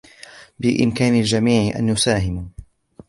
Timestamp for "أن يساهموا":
1.79-2.45